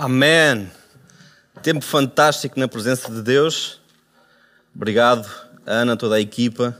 [0.00, 0.70] Amém.
[1.60, 3.80] Tempo fantástico na presença de Deus.
[4.72, 5.28] Obrigado,
[5.66, 6.78] Ana, toda a equipa,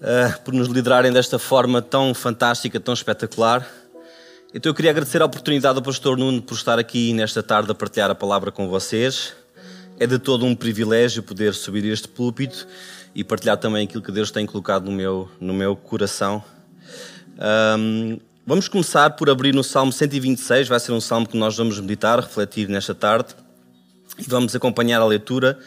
[0.00, 3.68] uh, por nos liderarem desta forma tão fantástica, tão espetacular.
[4.54, 7.74] Então eu queria agradecer a oportunidade do pastor Nuno por estar aqui nesta tarde a
[7.74, 9.34] partilhar a palavra com vocês.
[9.98, 12.64] É de todo um privilégio poder subir este púlpito
[13.12, 16.44] e partilhar também aquilo que Deus tem colocado no meu, no meu coração.
[17.76, 21.78] Um, Vamos começar por abrir no Salmo 126, vai ser um salmo que nós vamos
[21.78, 23.36] meditar, refletir nesta tarde,
[24.18, 25.60] e vamos acompanhar a leitura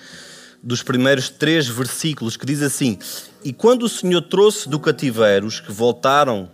[0.61, 2.99] dos primeiros três versículos, que diz assim:
[3.45, 6.51] E quando o Senhor trouxe do cativeiro os que voltaram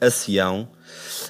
[0.00, 0.70] a Sião,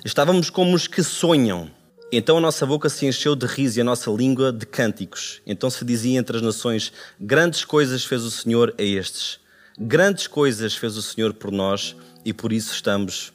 [0.04, 1.68] estávamos como os que sonham.
[2.12, 5.42] Então a nossa boca se encheu de riso e a nossa língua de cânticos.
[5.44, 9.40] Então se dizia entre as nações: Grandes coisas fez o Senhor a estes.
[9.76, 13.32] Grandes coisas fez o Senhor por nós e por isso estamos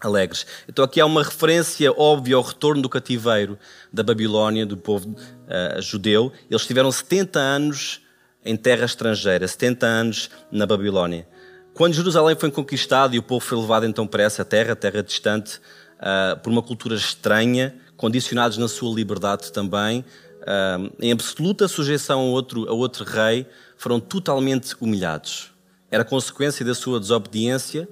[0.00, 0.46] alegres.
[0.68, 3.58] Então aqui há uma referência óbvia ao retorno do cativeiro
[3.92, 6.32] da Babilónia, do povo uh, judeu.
[6.50, 8.00] Eles tiveram 70 anos
[8.44, 11.26] em terra estrangeira, 70 anos na Babilónia.
[11.74, 15.60] Quando Jerusalém foi conquistado e o povo foi levado então para essa terra, terra distante,
[15.98, 20.04] uh, por uma cultura estranha, condicionados na sua liberdade também,
[20.42, 25.52] uh, em absoluta sujeição a outro, a outro rei, foram totalmente humilhados.
[25.90, 27.88] Era consequência da sua desobediência,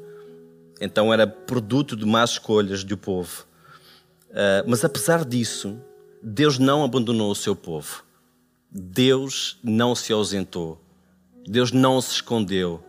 [0.80, 3.46] então era produto de más escolhas do povo.
[4.30, 5.80] Uh, mas apesar disso,
[6.22, 8.04] Deus não abandonou o seu povo.
[8.70, 10.80] Deus não se ausentou.
[11.46, 12.82] Deus não se escondeu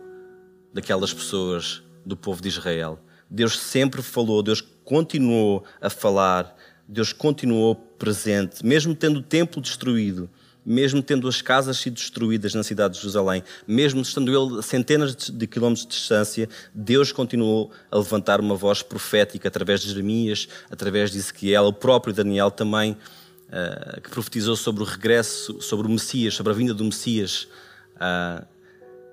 [0.72, 2.98] daquelas pessoas do povo de Israel.
[3.30, 10.28] Deus sempre falou, Deus continuou a falar, Deus continuou presente, mesmo tendo o templo destruído,
[10.68, 15.16] mesmo tendo as casas sido destruídas na cidade de Jerusalém, mesmo estando ele a centenas
[15.16, 21.10] de quilómetros de distância, Deus continuou a levantar uma voz profética através de Jeremias, através
[21.10, 26.34] de Ezequiel, o próprio Daniel também, uh, que profetizou sobre o regresso, sobre o Messias,
[26.34, 27.48] sobre a vinda do Messias
[27.96, 28.46] uh,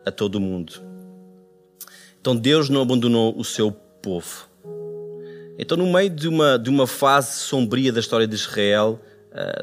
[0.06, 0.74] a todo o mundo.
[2.20, 4.50] Então Deus não abandonou o seu povo.
[5.58, 9.15] Então, no meio de uma, de uma fase sombria da história de Israel, eh,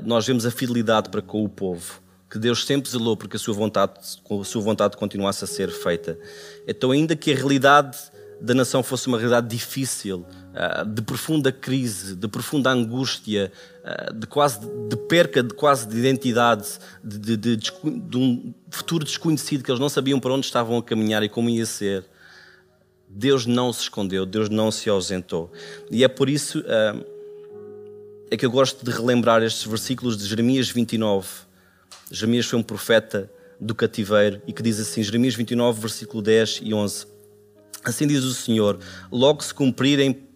[0.04, 2.00] nós vemos a fidelidade para com o povo,
[2.30, 6.18] que Deus sempre zelou porque a sua vontade, a sua vontade continuasse a ser feita.
[6.66, 7.96] Então, ainda que a realidade
[8.42, 13.52] da nação fosse uma realidade difícil, eh, de profunda crise, de profunda angústia,
[13.84, 16.66] eh, de quase de perca de quase de identidade,
[17.04, 20.82] de, de, de, de um futuro desconhecido que eles não sabiam para onde estavam a
[20.82, 22.04] caminhar e como ia ser.
[23.08, 25.52] Deus não se escondeu, Deus não se ausentou.
[25.90, 26.64] E é por isso
[28.32, 31.28] é que eu gosto de relembrar estes versículos de Jeremias 29.
[32.10, 36.72] Jeremias foi um profeta do cativeiro e que diz assim, Jeremias 29, versículo 10 e
[36.72, 37.06] 11.
[37.84, 38.78] Assim diz o Senhor:
[39.12, 40.26] Logo se cumprirem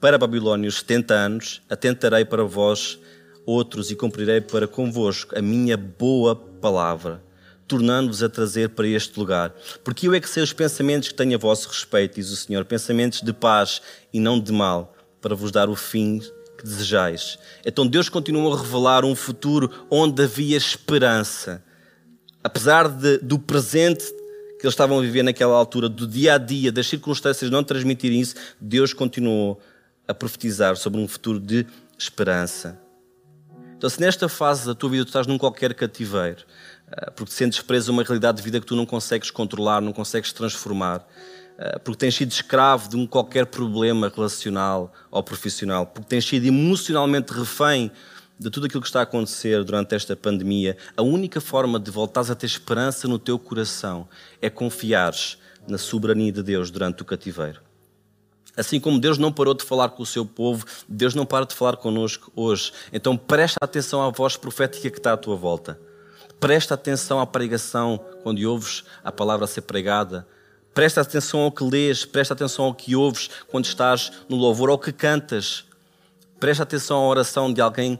[0.00, 2.98] para Babilônia os 70 anos, atentarei para vós
[3.46, 7.22] outros e cumprirei para convosco a minha boa palavra,
[7.68, 9.54] tornando-vos a trazer para este lugar.
[9.84, 12.64] Porque eu é que sei os pensamentos que tenho a vosso respeito, diz o Senhor,
[12.64, 13.80] pensamentos de paz
[14.12, 16.20] e não de mal, para vos dar o fim
[16.58, 17.38] que desejais.
[17.64, 21.64] Então Deus continua a revelar um futuro onde havia esperança.
[22.42, 24.04] Apesar de, do presente
[24.58, 28.20] que eles estavam a viver naquela altura, do dia a dia, das circunstâncias não transmitirem
[28.20, 29.60] isso, Deus continuou
[30.06, 31.64] a profetizar sobre um futuro de
[31.96, 32.80] esperança.
[33.76, 36.44] Então, se nesta fase da tua vida tu estás num qualquer cativeiro,
[36.90, 39.92] eh, porque sentes preso a uma realidade de vida que tu não consegues controlar, não
[39.92, 41.06] consegues transformar,
[41.82, 47.32] porque tens sido escravo de um qualquer problema relacional ou profissional, porque tens sido emocionalmente
[47.32, 47.90] refém
[48.38, 52.30] de tudo aquilo que está a acontecer durante esta pandemia, a única forma de voltares
[52.30, 54.08] a ter esperança no teu coração
[54.40, 57.60] é confiares na soberania de Deus durante o cativeiro.
[58.56, 61.54] Assim como Deus não parou de falar com o seu povo, Deus não para de
[61.54, 62.72] falar connosco hoje.
[62.92, 65.78] Então presta atenção à voz profética que está à tua volta.
[66.40, 70.26] Presta atenção à pregação quando ouves a palavra a ser pregada
[70.78, 74.78] Presta atenção ao que lês, presta atenção ao que ouves quando estás no louvor, ao
[74.78, 75.64] que cantas.
[76.38, 77.94] Presta atenção à oração de alguém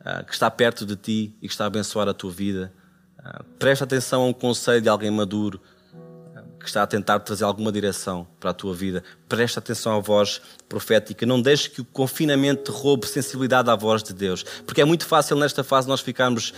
[0.00, 2.72] uh, que está perto de ti e que está a abençoar a tua vida.
[3.20, 5.60] Uh, presta atenção a um conselho de alguém maduro
[5.94, 9.04] uh, que está a tentar trazer alguma direção para a tua vida.
[9.28, 11.24] Presta atenção à voz profética.
[11.24, 14.42] Não deixes que o confinamento roube sensibilidade à voz de Deus.
[14.66, 16.52] Porque é muito fácil nesta fase nós ficarmos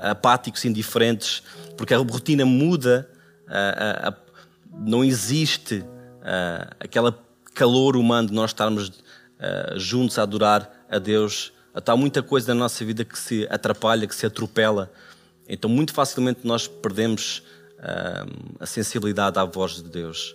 [0.00, 1.42] apáticos, indiferentes,
[1.76, 3.10] porque a rotina muda.
[3.46, 4.21] a
[4.72, 7.12] não existe uh, aquele
[7.54, 11.52] calor humano de nós estarmos uh, juntos a adorar a Deus.
[11.74, 14.92] Há muita coisa na nossa vida que se atrapalha, que se atropela.
[15.48, 17.42] Então, muito facilmente nós perdemos
[17.78, 20.34] uh, a sensibilidade à voz de Deus.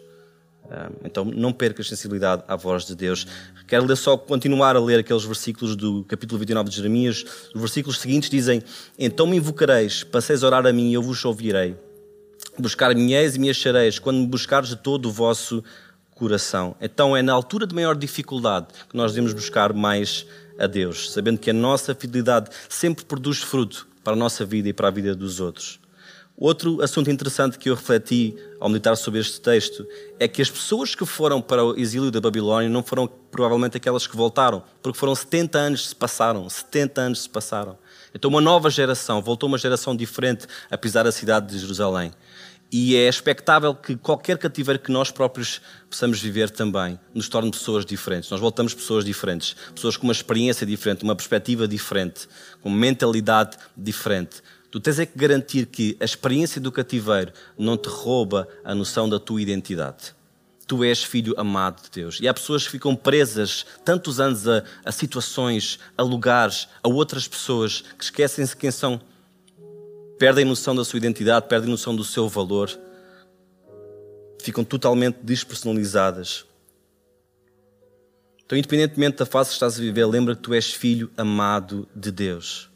[1.02, 3.26] Então não percas sensibilidade à voz de Deus.
[3.66, 7.24] Quero ler só continuar a ler aqueles versículos do capítulo 29 de Jeremias.
[7.56, 8.62] Os versículos seguintes dizem:
[9.00, 11.78] Então me invocareis, passeis a orar a mim e eu vos ouvirei.
[12.60, 15.64] Buscar-me-eis e me achareis, quando me buscares de todo o vosso
[16.16, 16.76] coração.
[16.82, 20.26] Então é na altura de maior dificuldade que nós devemos buscar mais
[20.58, 24.74] a Deus, sabendo que a nossa fidelidade sempre produz fruto para a nossa vida e
[24.74, 25.80] para a vida dos outros.
[26.40, 29.88] Outro assunto interessante que eu refleti ao meditar sobre este texto
[30.20, 34.06] é que as pessoas que foram para o exílio da Babilónia não foram provavelmente aquelas
[34.06, 37.76] que voltaram, porque foram 70 anos que se passaram, 70 anos se passaram.
[38.18, 42.12] Então uma nova geração, voltou uma geração diferente a pisar a cidade de Jerusalém.
[42.72, 47.86] E é expectável que qualquer cativeiro que nós próprios possamos viver também nos torne pessoas
[47.86, 48.32] diferentes.
[48.32, 52.28] Nós voltamos pessoas diferentes, pessoas com uma experiência diferente, uma perspectiva diferente,
[52.60, 54.42] com uma mentalidade diferente.
[54.72, 59.08] Tu tens é que garantir que a experiência do cativeiro não te rouba a noção
[59.08, 60.17] da tua identidade.
[60.68, 62.20] Tu és filho amado de Deus.
[62.22, 67.28] E há pessoas que ficam presas tantos anos a, a situações, a lugares, a outras
[67.28, 69.00] pessoas, que esquecem-se quem são.
[70.20, 72.78] Perdem noção da sua identidade, perdem noção do seu valor.
[74.42, 76.46] Ficam totalmente despersonalizadas.
[78.46, 82.12] Então, independentemente da fase que estás a viver, lembra que tu és filho amado de
[82.12, 82.70] Deus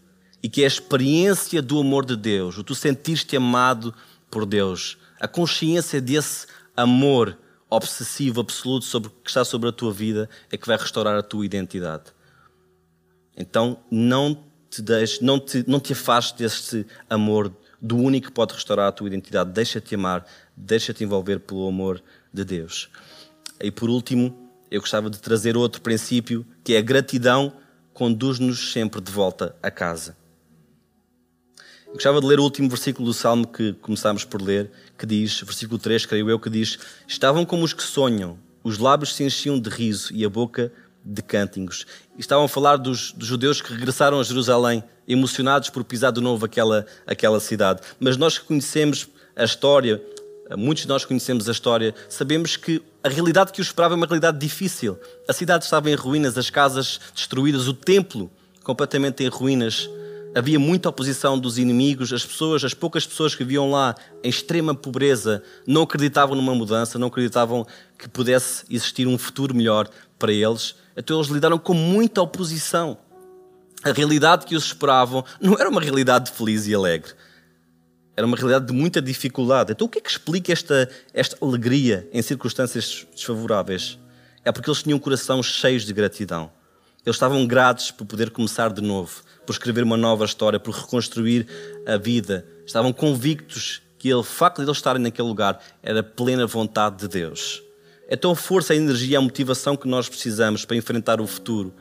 [0.43, 3.93] e que a experiência do amor de Deus, o tu sentir-te amado
[4.29, 7.37] por Deus, a consciência desse amor
[7.71, 11.45] obsessivo, absoluto sobre que está sobre a tua vida é que vai restaurar a tua
[11.45, 12.03] identidade.
[13.35, 17.51] Então não te deixes, não te, não te afastes deste amor
[17.81, 19.51] do único que pode restaurar a tua identidade.
[19.51, 20.25] Deixa-te amar,
[20.55, 22.89] deixa-te envolver pelo amor de Deus.
[23.59, 27.53] E por último, eu gostava de trazer outro princípio, que é a gratidão
[27.93, 30.15] conduz-nos sempre de volta a casa.
[31.91, 35.41] Eu gostava de ler o último versículo do Salmo que começámos por ler, que diz,
[35.41, 39.59] versículo 3, creio eu, que diz: Estavam como os que sonham, os lábios se enchiam
[39.59, 40.71] de riso e a boca
[41.03, 41.85] de cânticos.
[42.17, 46.45] Estavam a falar dos, dos, judeus que regressaram a Jerusalém, emocionados por pisar de novo
[46.45, 47.81] aquela, aquela cidade.
[47.99, 50.01] Mas nós que conhecemos a história,
[50.57, 54.05] muitos de nós conhecemos a história, sabemos que a realidade que os esperava é uma
[54.05, 54.97] realidade difícil.
[55.27, 58.31] A cidade estava em ruínas, as casas destruídas, o templo
[58.63, 59.89] completamente em ruínas
[60.33, 64.73] havia muita oposição dos inimigos, as pessoas, as poucas pessoas que viviam lá em extrema
[64.73, 67.65] pobreza, não acreditavam numa mudança, não acreditavam
[67.97, 70.75] que pudesse existir um futuro melhor para eles.
[70.95, 72.97] Então eles lidaram com muita oposição.
[73.83, 77.11] A realidade que os esperavam não era uma realidade feliz e alegre.
[78.15, 79.71] Era uma realidade de muita dificuldade.
[79.71, 83.97] Então o que é que explica esta, esta alegria em circunstâncias desfavoráveis?
[84.45, 86.51] É porque eles tinham um coração cheio de gratidão.
[87.05, 91.47] Eles estavam gratos por poder começar de novo por escrever uma nova história, por reconstruir
[91.85, 92.45] a vida.
[92.65, 97.61] Estavam convictos que o facto de eles estarem naquele lugar era plena vontade de Deus.
[98.09, 101.73] Então a força, a energia, a motivação que nós precisamos para enfrentar o futuro,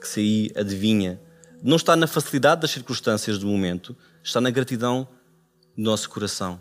[0.00, 1.20] que se aí adivinha,
[1.62, 5.08] não está na facilidade das circunstâncias do momento, está na gratidão
[5.76, 6.60] do nosso coração.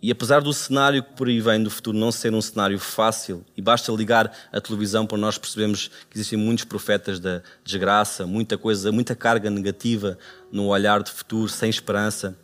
[0.00, 3.44] E apesar do cenário que por aí vem do futuro não ser um cenário fácil,
[3.56, 8.56] e basta ligar a televisão para nós percebermos que existem muitos profetas da desgraça, muita
[8.56, 10.16] coisa, muita carga negativa
[10.52, 12.38] no olhar de futuro, sem esperança.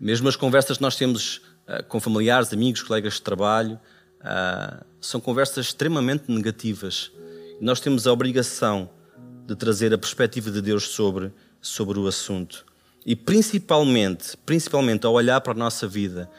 [0.00, 3.78] Mesmo as conversas que nós temos uh, com familiares, amigos, colegas de trabalho,
[4.20, 7.12] uh, são conversas extremamente negativas.
[7.60, 8.88] Nós temos a obrigação
[9.46, 12.64] de trazer a perspectiva de Deus sobre, sobre o assunto.
[13.04, 16.30] E principalmente, principalmente ao olhar para a nossa vida,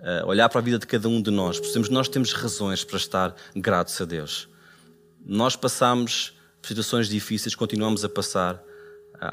[0.00, 2.82] uh, olhar para a vida de cada um de nós, percebemos que nós temos razões
[2.82, 4.48] para estar gratos a Deus.
[5.24, 8.60] Nós passamos situações difíceis, continuamos a passar, uh,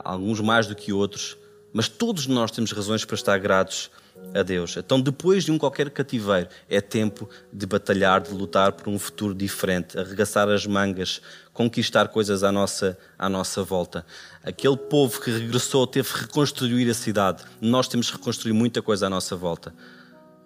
[0.03, 1.35] alguns mais do que outros,
[1.73, 3.89] mas todos nós temos razões para estar gratos
[4.33, 4.77] a Deus.
[4.77, 9.33] Então, depois de um qualquer cativeiro, é tempo de batalhar, de lutar por um futuro
[9.33, 11.21] diferente, arregaçar as mangas,
[11.55, 14.05] conquistar coisas à nossa, à nossa volta.
[14.43, 17.43] Aquele povo que regressou teve que reconstruir a cidade.
[17.61, 19.73] Nós temos que reconstruir muita coisa à nossa volta.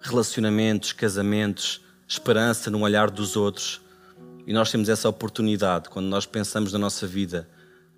[0.00, 3.80] Relacionamentos, casamentos, esperança no olhar dos outros.
[4.46, 7.48] E nós temos essa oportunidade quando nós pensamos na nossa vida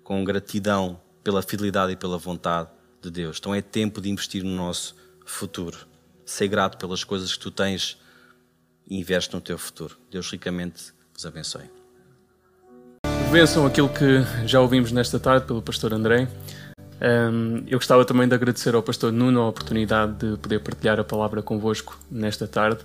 [0.03, 3.37] com gratidão pela fidelidade e pela vontade de Deus.
[3.37, 5.77] Então é tempo de investir no nosso futuro.
[6.25, 7.95] Ser grato pelas coisas que tu tens
[8.87, 9.95] e investe no teu futuro.
[10.09, 11.82] Deus ricamente vos abençoe.
[13.33, 16.27] Vençam aquilo que já ouvimos nesta tarde pelo pastor André.
[17.01, 21.03] Um, eu gostava também de agradecer ao pastor Nuno a oportunidade de poder partilhar a
[21.03, 22.81] palavra convosco nesta tarde.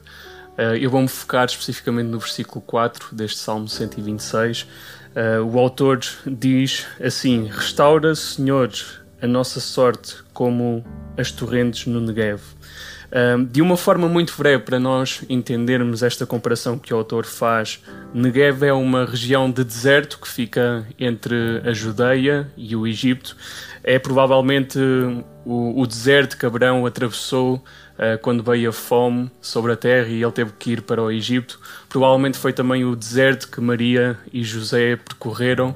[0.56, 4.62] Uh, eu vou-me focar especificamente no versículo 4 deste Salmo 126.
[4.62, 8.72] Uh, o autor diz assim: Restaura, Senhor,
[9.20, 10.82] a nossa sorte como
[11.18, 12.40] as torrentes no Negev.
[13.50, 18.64] De uma forma muito breve, para nós entendermos esta comparação que o autor faz, Negev
[18.64, 23.36] é uma região de deserto que fica entre a Judeia e o Egito.
[23.82, 24.78] É provavelmente
[25.44, 27.64] o, o deserto que Abraão atravessou
[28.22, 31.58] quando veio a fome sobre a terra e ele teve que ir para o Egito.
[31.88, 35.74] Provavelmente foi também o deserto que Maria e José percorreram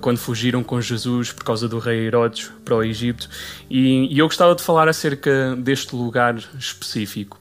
[0.00, 3.28] quando fugiram com Jesus por causa do rei Herodes para o Egito.
[3.68, 7.38] E, e eu gostava de falar acerca deste lugar específico.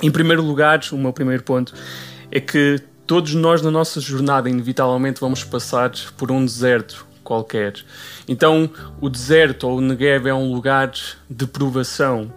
[0.00, 1.74] Em primeiro lugar, o meu primeiro ponto
[2.30, 7.74] é que todos nós na nossa jornada inevitavelmente vamos passar por um deserto qualquer.
[8.28, 10.92] Então, o deserto ou o Negev é um lugar
[11.28, 12.32] de provação.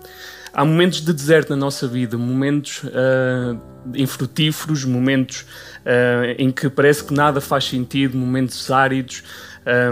[0.54, 3.58] Há momentos de deserto na nossa vida, momentos uh,
[3.96, 5.46] infrutíferos, momentos
[5.86, 9.24] uh, em que parece que nada faz sentido, momentos áridos,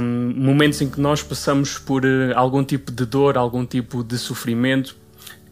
[0.01, 4.17] um, momentos em que nós passamos por uh, algum tipo de dor, algum tipo de
[4.17, 4.97] sofrimento.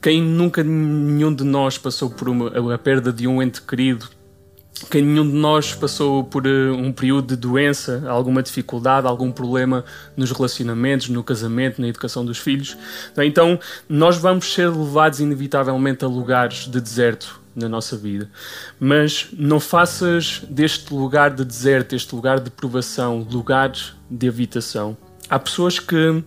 [0.02, 4.10] Quem nunca nenhum de nós passou por uma, a perda de um ente querido,
[4.78, 9.84] que nenhum de nós passou por uh, um período de doença, alguma dificuldade, algum problema
[10.16, 12.78] nos relacionamentos, no casamento, na educação dos filhos.
[13.18, 18.30] Então, nós vamos ser levados inevitavelmente a lugares de deserto na nossa vida.
[18.80, 24.96] Mas não faças deste lugar de deserto, este lugar de provação, lugares de habitação.
[25.28, 26.24] Há pessoas que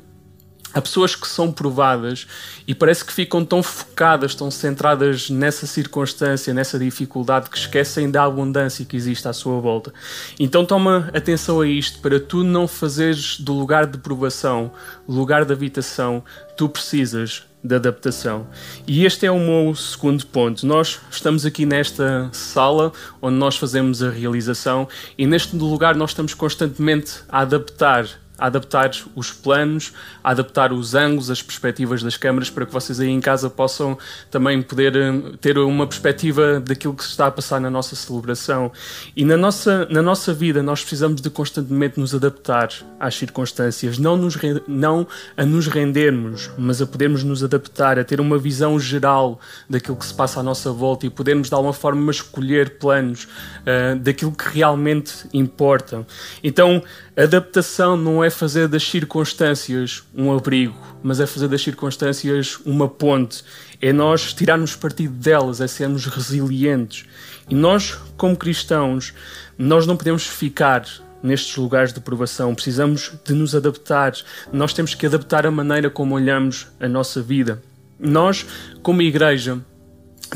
[0.73, 2.27] Há pessoas que são provadas
[2.67, 8.23] e parece que ficam tão focadas, tão centradas nessa circunstância, nessa dificuldade, que esquecem da
[8.25, 9.93] abundância que existe à sua volta.
[10.39, 14.71] Então toma atenção a isto, para tu não fazeres do lugar de provação,
[15.09, 16.23] lugar de habitação,
[16.57, 18.47] tu precisas de adaptação.
[18.87, 20.67] E este é o meu segundo ponto.
[20.67, 26.33] Nós estamos aqui nesta sala onde nós fazemos a realização e neste lugar nós estamos
[26.33, 28.07] constantemente a adaptar
[28.41, 29.93] a adaptar os planos,
[30.25, 33.99] a adaptar os ângulos, as perspectivas das câmaras para que vocês aí em casa possam
[34.31, 38.73] também poder hum, ter uma perspectiva daquilo que se está a passar na nossa celebração.
[39.15, 44.17] E na nossa, na nossa vida nós precisamos de constantemente nos adaptar às circunstâncias, não,
[44.17, 45.07] nos, não
[45.37, 50.07] a nos rendermos, mas a podermos nos adaptar, a ter uma visão geral daquilo que
[50.07, 54.49] se passa à nossa volta e podermos de alguma forma escolher planos uh, daquilo que
[54.49, 56.07] realmente importa.
[56.43, 56.83] Então,
[57.17, 63.45] adaptação não é fazer das circunstâncias um abrigo, mas é fazer das circunstâncias uma ponte.
[63.81, 67.05] É nós tirarmos partido delas, é sermos resilientes.
[67.49, 69.13] E nós, como cristãos,
[69.59, 70.85] nós não podemos ficar
[71.23, 72.55] nestes lugares de provação.
[72.55, 74.13] Precisamos de nos adaptar.
[74.53, 77.63] Nós temos que adaptar a maneira como olhamos a nossa vida.
[77.99, 78.47] Nós,
[78.83, 79.61] como igreja,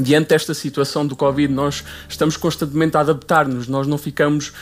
[0.01, 4.53] diante desta situação do Covid, nós estamos constantemente a adaptar-nos, nós não ficamos,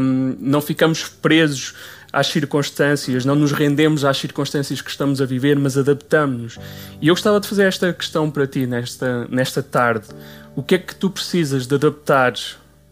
[0.00, 1.74] um, não ficamos presos
[2.12, 6.58] às circunstâncias, não nos rendemos às circunstâncias que estamos a viver, mas adaptamos-nos.
[7.00, 10.08] E eu gostava de fazer esta questão para ti nesta, nesta tarde.
[10.54, 12.34] O que é que tu precisas de adaptar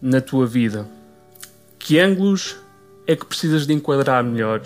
[0.01, 0.87] na tua vida?
[1.77, 2.55] Que ângulos
[3.05, 4.61] é que precisas de enquadrar melhor?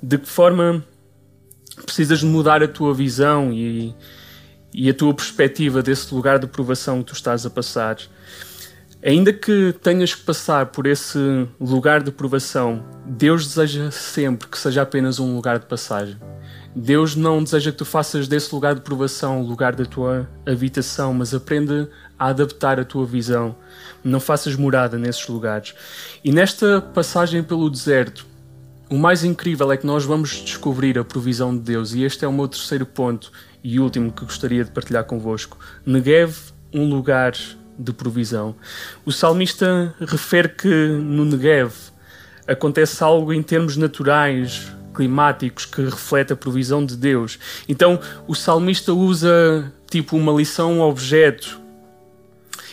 [0.00, 0.84] De que forma
[1.84, 3.92] precisas de mudar a tua visão e,
[4.72, 7.98] e a tua perspectiva desse lugar de provação que tu estás a passar?
[9.00, 14.82] Ainda que tenhas que passar por esse lugar de provação, Deus deseja sempre que seja
[14.82, 16.16] apenas um lugar de passagem.
[16.74, 21.14] Deus não deseja que tu faças desse lugar de provação o lugar da tua habitação,
[21.14, 21.88] mas aprende
[22.18, 23.54] a adaptar a tua visão.
[24.02, 25.74] Não faças morada nesses lugares.
[26.24, 28.26] E nesta passagem pelo deserto,
[28.90, 32.28] o mais incrível é que nós vamos descobrir a provisão de Deus, e este é
[32.28, 33.30] o meu terceiro ponto
[33.62, 35.56] e último que gostaria de partilhar convosco.
[35.86, 36.36] Negev,
[36.72, 37.34] um lugar
[37.78, 38.56] de provisão.
[39.04, 41.72] O salmista refere que no Negev
[42.46, 47.38] acontece algo em termos naturais, climáticos, que reflete a provisão de Deus.
[47.68, 51.60] Então o salmista usa tipo uma lição objeto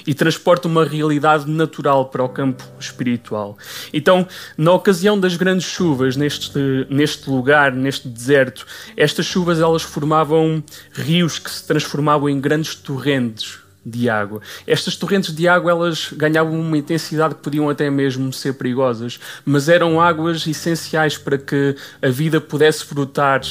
[0.08, 3.58] e transporta uma realidade natural para o campo espiritual.
[3.92, 6.60] Então, na ocasião das grandes chuvas neste,
[6.90, 13.65] neste lugar, neste deserto, estas chuvas elas formavam rios que se transformavam em grandes torrentes
[13.86, 14.42] de água.
[14.66, 19.70] Estas torrentes de água elas ganhavam uma intensidade que podiam até mesmo ser perigosas, mas
[19.70, 23.42] eram águas essenciais para que a vida pudesse brotar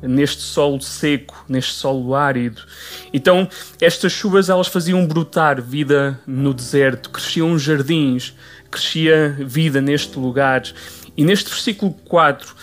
[0.00, 2.62] neste solo seco, neste solo árido.
[3.12, 3.48] Então,
[3.80, 8.34] estas chuvas elas faziam brotar vida no deserto, cresciam jardins,
[8.70, 10.62] crescia vida neste lugar.
[11.16, 12.54] E neste versículo 4,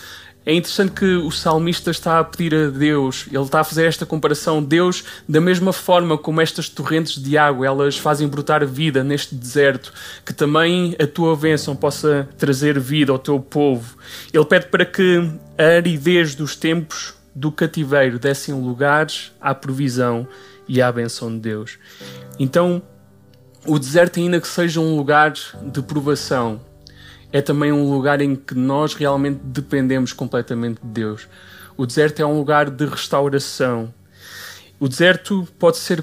[0.44, 4.04] é interessante que o salmista está a pedir a Deus, ele está a fazer esta
[4.04, 4.62] comparação.
[4.62, 9.92] Deus, da mesma forma como estas torrentes de água, elas fazem brotar vida neste deserto,
[10.26, 13.96] que também a tua bênção possa trazer vida ao teu povo.
[14.32, 20.26] Ele pede para que a aridez dos tempos do cativeiro dessem lugares à provisão
[20.68, 21.78] e à benção de Deus.
[22.38, 22.82] Então,
[23.64, 26.60] o deserto, ainda que seja um lugar de provação,
[27.32, 31.26] é também um lugar em que nós realmente dependemos completamente de Deus.
[31.76, 33.92] O deserto é um lugar de restauração.
[34.78, 36.02] O deserto pode ser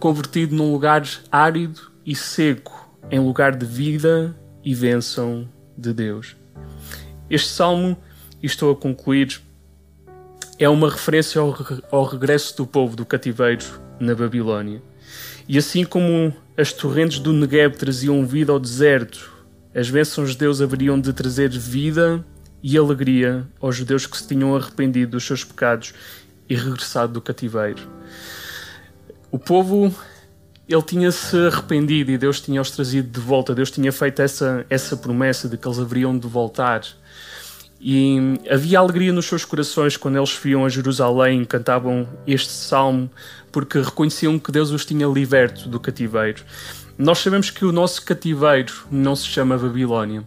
[0.00, 6.36] convertido num lugar árido e seco, em lugar de vida e bênção de Deus.
[7.28, 7.96] Este salmo,
[8.42, 9.40] e estou a concluir,
[10.58, 11.54] é uma referência ao,
[11.90, 13.64] ao regresso do povo do cativeiro
[13.98, 14.82] na Babilónia.
[15.48, 19.31] E assim como as torrentes do Negev traziam vida ao deserto,
[19.74, 22.24] as bênçãos de Deus haveriam de trazer vida
[22.62, 25.94] e alegria aos judeus que se tinham arrependido dos seus pecados
[26.48, 27.82] e regressado do cativeiro.
[29.30, 29.94] O povo
[30.68, 33.54] ele tinha-se arrependido e Deus tinha-os trazido de volta.
[33.54, 36.82] Deus tinha feito essa, essa promessa de que eles haveriam de voltar.
[37.80, 43.10] E havia alegria nos seus corações quando eles viam a Jerusalém, cantavam este salmo,
[43.50, 46.44] porque reconheciam que Deus os tinha liberto do cativeiro.
[46.98, 50.24] Nós sabemos que o nosso cativeiro não se chama Babilónia.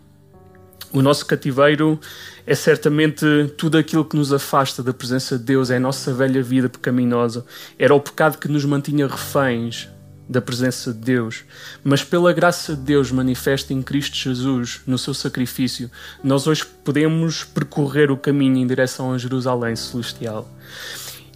[0.91, 1.99] O nosso cativeiro
[2.47, 3.25] é certamente
[3.57, 7.45] tudo aquilo que nos afasta da presença de Deus, é a nossa velha vida pecaminosa.
[7.77, 9.89] Era o pecado que nos mantinha reféns
[10.27, 11.43] da presença de Deus,
[11.83, 15.89] mas pela graça de Deus manifesta em Cristo Jesus, no seu sacrifício,
[16.23, 20.49] nós hoje podemos percorrer o caminho em direção a Jerusalém celestial.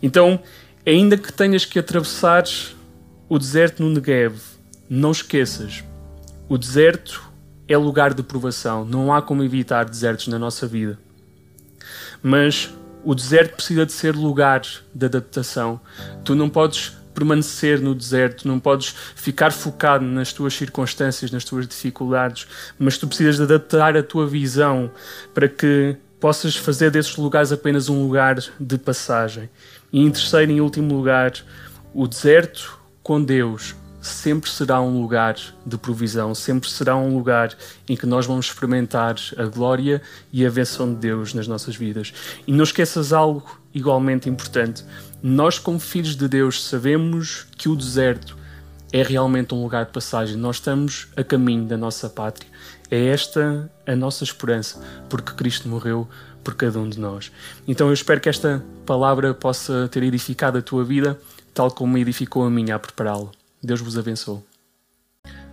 [0.01, 0.39] Então,
[0.86, 2.45] ainda que tenhas que atravessar
[3.27, 4.39] o deserto no Negev,
[4.89, 5.84] não esqueças,
[6.48, 7.29] o deserto
[7.67, 10.98] é lugar de provação, não há como evitar desertos na nossa vida.
[12.24, 14.62] Mas o deserto precisa de ser lugar
[14.93, 15.79] de adaptação.
[16.25, 21.67] Tu não podes permanecer no deserto, não podes ficar focado nas tuas circunstâncias, nas tuas
[21.67, 22.48] dificuldades,
[22.79, 24.89] mas tu precisas de adaptar a tua visão
[25.34, 29.50] para que possas fazer desses lugares apenas um lugar de passagem.
[29.93, 31.34] E em terceiro e último lugar,
[31.93, 37.56] o deserto com Deus sempre será um lugar de provisão, sempre será um lugar
[37.88, 40.01] em que nós vamos experimentar a glória
[40.32, 42.13] e a benção de Deus nas nossas vidas.
[42.48, 44.84] E não esqueças algo igualmente importante.
[45.22, 48.38] Nós, como filhos de Deus, sabemos que o deserto
[48.91, 50.36] é realmente um lugar de passagem.
[50.36, 52.50] Nós estamos a caminho da nossa pátria.
[52.89, 56.08] É esta a nossa esperança, porque Cristo morreu
[56.43, 57.32] por cada um de nós.
[57.67, 61.19] Então eu espero que esta palavra possa ter edificado a tua vida,
[61.54, 63.38] tal como edificou a minha a prepará-la.
[63.62, 64.39] Deus vos abençoe.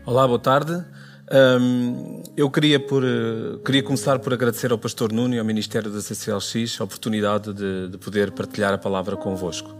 [0.04, 0.72] Olá, boa tarde.
[1.60, 3.02] Um, eu queria, por,
[3.64, 7.88] queria começar por agradecer ao Pastor Nuno e ao Ministério da CCLX a oportunidade de,
[7.88, 9.74] de poder partilhar a palavra convosco.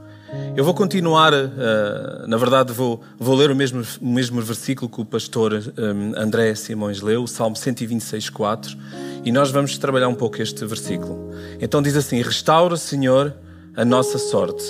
[0.57, 5.01] Eu vou continuar, uh, na verdade, vou, vou ler o mesmo, o mesmo versículo que
[5.01, 8.77] o pastor um, André Simões leu, o Salmo 126, 4,
[9.25, 11.31] e nós vamos trabalhar um pouco este versículo.
[11.61, 13.33] Então diz assim: Restaura, Senhor,
[13.77, 14.65] a nossa sorte,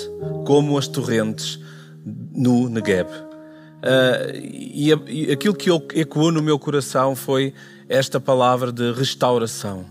[0.45, 1.59] como as torrentes
[2.05, 3.26] no Negueb.
[3.77, 7.53] Uh, e, e, aquilo que ecoou no meu coração foi
[7.87, 9.85] esta palavra de restauração.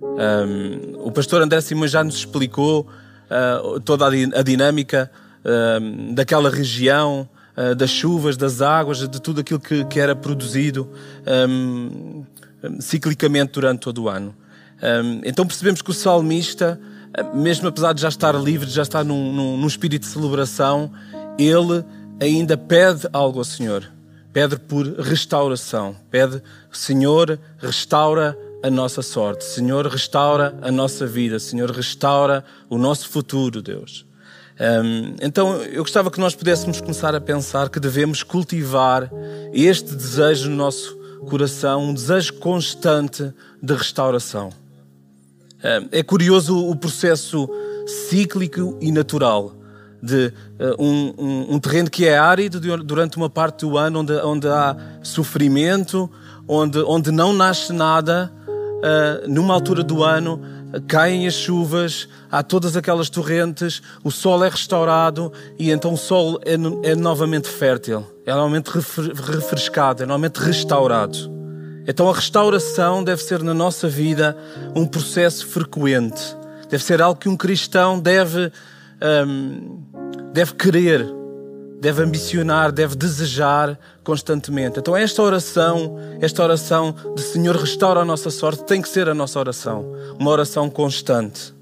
[0.00, 2.86] Um, o pastor André Simões já nos explicou
[3.26, 5.10] uh, toda a, dinâmica
[5.44, 7.28] uh, daquela região,
[7.78, 10.90] das chuvas, das águas, de tudo aquilo que, que era produzido
[11.48, 12.22] um,
[12.78, 14.34] ciclicamente durante todo o ano.
[15.24, 16.78] então percebemos que o salmista,
[17.32, 20.92] mesmo apesar de já estar livre, de já estar num, num, num espírito de celebração,
[21.38, 21.82] ele
[22.20, 23.90] ainda pede algo ao Senhor.
[24.32, 25.96] Pede por restauração.
[26.10, 29.44] Pede, Senhor, restaura a nossa sorte.
[29.44, 31.38] Senhor, restaura a nossa vida.
[31.38, 34.04] Senhor, restaura o nosso futuro, Deus.
[34.58, 39.10] Um, então, eu gostava que nós pudéssemos começar a pensar que devemos cultivar
[39.52, 40.96] este desejo no nosso
[41.28, 44.50] coração, um desejo constante de restauração.
[45.62, 47.48] Um, é curioso o processo
[48.08, 49.54] cíclico e natural
[50.02, 54.12] de uh, um, um, um, terreno que é árido durante uma parte do ano, onde,
[54.12, 56.10] onde há sofrimento,
[56.46, 60.40] onde, onde não nasce nada, uh, numa altura do ano
[60.88, 66.40] caem as chuvas, há todas aquelas torrentes, o sol é restaurado e então o sol
[66.44, 66.54] é,
[66.90, 71.16] é novamente fértil, é novamente refrescado, é novamente restaurado.
[71.86, 74.36] Então a restauração deve ser na nossa vida
[74.74, 76.36] um processo frequente,
[76.68, 78.50] deve ser algo que um cristão deve
[79.02, 79.82] um,
[80.32, 81.06] deve querer,
[81.80, 84.78] deve ambicionar, deve desejar constantemente.
[84.78, 89.14] Então esta oração, esta oração de Senhor restaura a nossa sorte, tem que ser a
[89.14, 91.54] nossa oração, uma oração constante.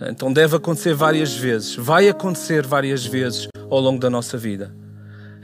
[0.00, 4.74] Então deve acontecer várias vezes, vai acontecer várias vezes ao longo da nossa vida.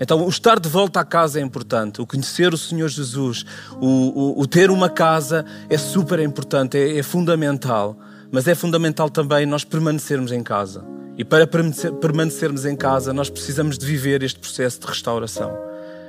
[0.01, 3.45] Então, o estar de volta à casa é importante, o conhecer o Senhor Jesus,
[3.81, 7.97] o, o, o ter uma casa é super importante, é, é fundamental
[8.35, 10.85] mas é fundamental também nós permanecermos em casa.
[11.17, 15.57] E para permanecermos em casa, nós precisamos de viver este processo de restauração.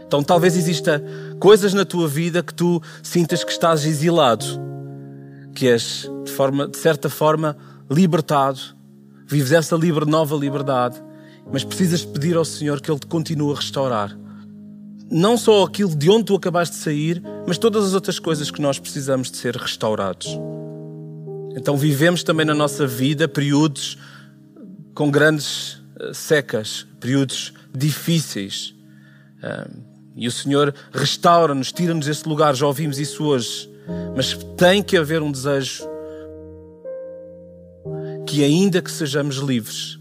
[0.08, 1.04] Então, talvez exista
[1.40, 4.44] coisas na tua vida que tu sintas que estás exilado,
[5.54, 7.56] que és de, forma, de certa forma
[7.92, 8.60] libertado,
[9.28, 11.00] vives essa nova liberdade,
[11.54, 14.18] mas precisas pedir ao Senhor que Ele te continue a restaurar.
[15.12, 18.64] Não só aquilo de onde tu acabaste de sair, mas todas as outras coisas que
[18.64, 20.40] nós precisamos de ser restaurados.
[21.56, 23.98] Então vivemos também na nossa vida períodos
[24.94, 28.76] com grandes eh, secas, períodos difíceis.
[30.16, 33.70] E o Senhor restaura-nos, tira-nos desse lugar, já ouvimos isso hoje.
[34.16, 35.84] Mas tem que haver um desejo
[38.26, 40.00] que, ainda que sejamos livres,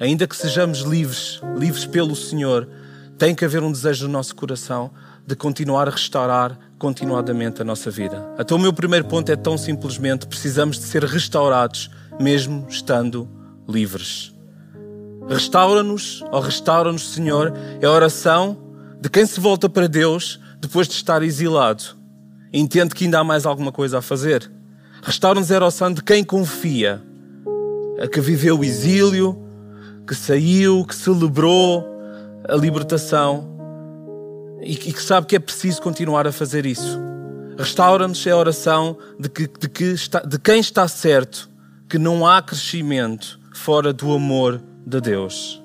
[0.00, 2.66] ainda que sejamos livres, livres pelo Senhor,
[3.18, 4.90] tem que haver um desejo no nosso coração
[5.26, 8.26] de continuar a restaurar continuadamente a nossa vida.
[8.38, 13.28] Até o meu primeiro ponto é tão simplesmente: precisamos de ser restaurados, mesmo estando
[13.68, 14.34] livres.
[15.28, 18.56] Restaura-nos, ou restaura-nos, Senhor, é a oração
[19.00, 21.82] de quem se volta para Deus depois de estar exilado.
[22.52, 24.50] Entende que ainda há mais alguma coisa a fazer.
[25.02, 27.02] Restaura-nos a oração de quem confia,
[28.00, 29.36] a que viveu o exílio,
[30.06, 31.84] que saiu, que celebrou
[32.48, 33.55] a libertação
[34.62, 36.98] e que sabe que é preciso continuar a fazer isso.
[37.58, 41.48] Restaura-nos a oração de, que, de, que está, de quem está certo
[41.88, 45.62] que não há crescimento fora do amor de Deus.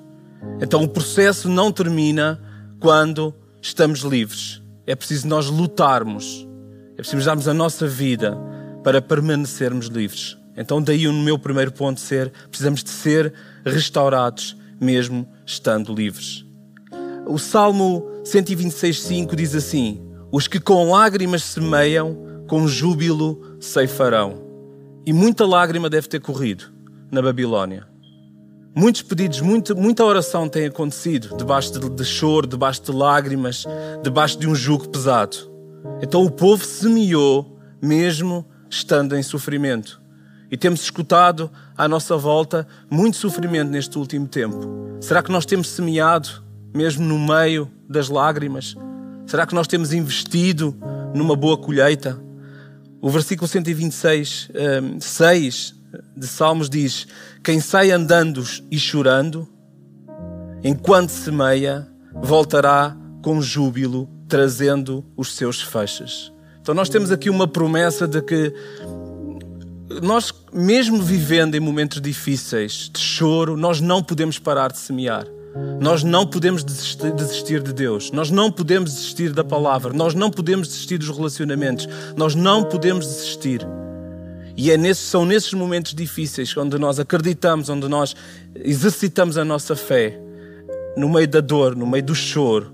[0.60, 2.40] Então o processo não termina
[2.80, 4.62] quando estamos livres.
[4.86, 6.46] É preciso nós lutarmos.
[6.94, 8.36] É preciso darmos a nossa vida
[8.82, 10.36] para permanecermos livres.
[10.56, 13.32] Então daí o meu primeiro ponto ser, precisamos de ser
[13.64, 16.44] restaurados mesmo estando livres.
[17.26, 24.42] O Salmo 126:5 diz assim: Os que com lágrimas semeiam, com júbilo ceifarão.
[25.04, 26.64] E muita lágrima deve ter corrido
[27.10, 27.86] na Babilónia.
[28.74, 33.64] Muitos pedidos, muito, muita oração tem acontecido debaixo de, de choro, debaixo de lágrimas,
[34.02, 35.36] debaixo de um jugo pesado.
[36.00, 40.00] Então o povo semeou mesmo estando em sofrimento.
[40.50, 44.60] E temos escutado à nossa volta muito sofrimento neste último tempo.
[45.00, 46.42] Será que nós temos semeado
[46.74, 48.76] mesmo no meio das lágrimas?
[49.26, 50.76] Será que nós temos investido
[51.14, 52.20] numa boa colheita?
[53.00, 54.50] O versículo 126,
[55.00, 55.74] 6
[56.16, 57.06] de Salmos diz:
[57.42, 59.48] Quem sai andando e chorando,
[60.62, 66.32] enquanto semeia, voltará com júbilo, trazendo os seus feixes.
[66.60, 68.54] Então, nós temos aqui uma promessa de que
[70.00, 75.26] nós, mesmo vivendo em momentos difíceis de choro, nós não podemos parar de semear.
[75.80, 80.68] Nós não podemos desistir, de Deus, nós não podemos desistir da palavra, nós não podemos
[80.68, 81.86] desistir dos relacionamentos,
[82.16, 83.60] nós não podemos desistir.
[84.56, 88.14] E é nesses, são nesses momentos difíceis onde nós acreditamos, onde nós
[88.54, 90.18] exercitamos a nossa fé,
[90.96, 92.72] no meio da dor, no meio do choro,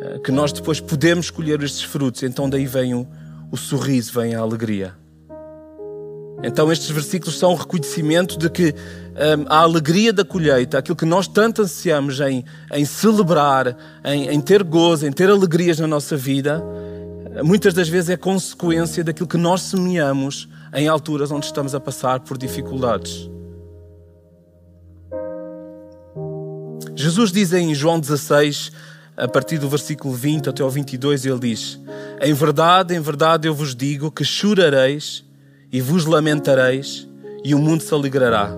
[0.00, 2.22] eh, que nós depois podemos colher estes frutos.
[2.22, 3.06] Então daí vem o,
[3.50, 4.94] o sorriso, vem a alegria.
[6.42, 11.04] Então estes versículos são um reconhecimento de que um, a alegria da colheita, aquilo que
[11.04, 16.16] nós tanto ansiamos em, em celebrar, em, em ter gozo, em ter alegrias na nossa
[16.16, 16.62] vida,
[17.42, 22.20] muitas das vezes é consequência daquilo que nós semeamos em alturas onde estamos a passar
[22.20, 23.28] por dificuldades.
[26.94, 28.72] Jesus diz em João 16,
[29.16, 31.78] a partir do versículo 20 até ao 22, ele diz:
[32.20, 35.27] Em verdade, em verdade eu vos digo que chorareis
[35.72, 37.08] e vos lamentareis,
[37.44, 38.50] e o mundo se alegrará.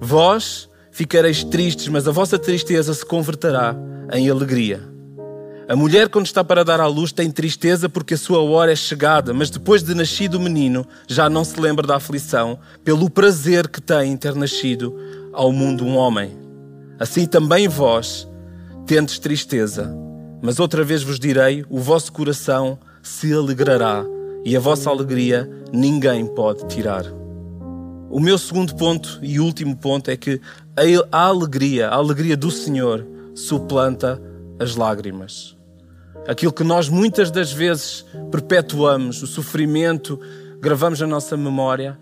[0.00, 3.76] Vós ficareis tristes, mas a vossa tristeza se converterá
[4.12, 4.80] em alegria.
[5.66, 8.76] A mulher, quando está para dar à luz, tem tristeza porque a sua hora é
[8.76, 13.68] chegada, mas depois de nascido o menino, já não se lembra da aflição, pelo prazer
[13.68, 14.94] que tem em ter nascido
[15.32, 16.36] ao mundo um homem.
[16.98, 18.28] Assim também vós
[18.86, 19.90] tendes tristeza,
[20.42, 24.04] mas outra vez vos direi: o vosso coração se alegrará
[24.44, 27.04] e a vossa alegria ninguém pode tirar.
[28.10, 30.40] O meu segundo ponto e último ponto é que
[31.10, 33.04] a alegria, a alegria do Senhor,
[33.34, 34.20] suplanta
[34.58, 35.56] as lágrimas.
[36.28, 40.20] Aquilo que nós muitas das vezes perpetuamos, o sofrimento,
[40.60, 41.98] gravamos na nossa memória,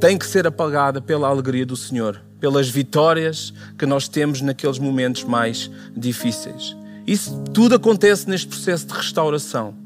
[0.00, 5.24] tem que ser apagada pela alegria do Senhor, pelas vitórias que nós temos naqueles momentos
[5.24, 6.76] mais difíceis.
[7.06, 9.81] Isso tudo acontece neste processo de restauração.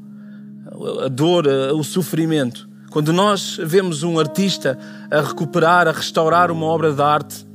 [1.03, 2.67] A dor, o sofrimento.
[2.89, 4.77] Quando nós vemos um artista
[5.11, 7.45] a recuperar, a restaurar uma obra de arte,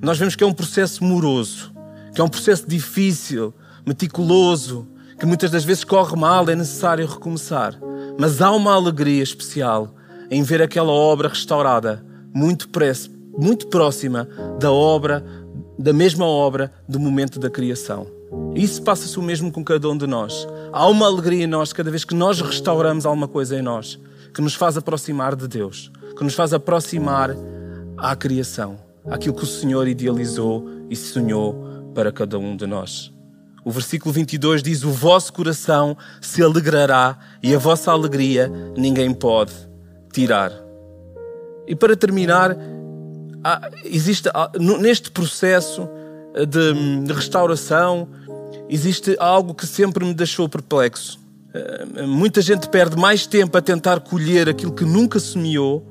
[0.00, 1.72] nós vemos que é um processo moroso,
[2.14, 3.52] que é um processo difícil,
[3.86, 4.86] meticuloso,
[5.18, 7.78] que muitas das vezes corre mal, é necessário recomeçar.
[8.18, 9.94] Mas há uma alegria especial
[10.30, 12.68] em ver aquela obra restaurada muito,
[13.36, 14.28] muito próxima
[14.60, 15.24] da obra,
[15.78, 18.17] da mesma obra do momento da criação.
[18.54, 20.46] Isso passa-se o mesmo com cada um de nós.
[20.72, 23.98] Há uma alegria em nós cada vez que nós restauramos alguma coisa em nós,
[24.34, 27.34] que nos faz aproximar de Deus, que nos faz aproximar
[27.96, 33.12] à criação, àquilo que o Senhor idealizou e sonhou para cada um de nós.
[33.64, 39.52] O versículo 22 diz: O vosso coração se alegrará e a vossa alegria ninguém pode
[40.12, 40.52] tirar.
[41.66, 42.56] E para terminar,
[43.84, 44.28] existe
[44.80, 45.88] neste processo
[46.34, 48.08] de, de restauração,
[48.68, 51.18] existe algo que sempre me deixou perplexo.
[51.54, 55.86] Eh, muita gente perde mais tempo a tentar colher aquilo que nunca semeou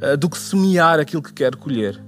[0.00, 1.98] eh, do que semear aquilo que quer colher.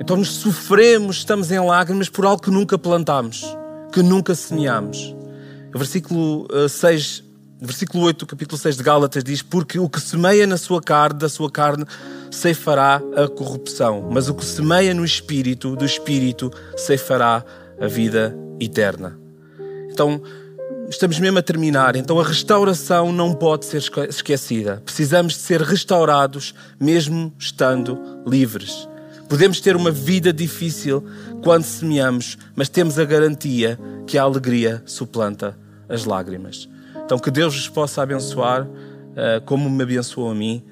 [0.00, 3.44] Então nos sofremos, estamos em lágrimas por algo que nunca plantámos,
[3.92, 5.14] que nunca semeámos.
[5.74, 10.00] O versículo 6, eh, versículo 8 do capítulo 6 de Gálatas diz: Porque o que
[10.00, 11.84] semeia na sua carne, da sua carne,
[12.30, 17.44] ceifará a corrupção, mas o que semeia no espírito, do espírito, ceifará
[17.80, 19.27] a vida eterna.
[19.98, 20.22] Então,
[20.88, 21.96] estamos mesmo a terminar.
[21.96, 24.80] Então, a restauração não pode ser esquecida.
[24.84, 28.88] Precisamos de ser restaurados, mesmo estando livres.
[29.28, 31.04] Podemos ter uma vida difícil
[31.42, 35.58] quando semeamos, mas temos a garantia que a alegria suplanta
[35.88, 36.68] as lágrimas.
[37.04, 38.68] Então, que Deus vos possa abençoar,
[39.16, 40.62] eh, como me abençoou a mim.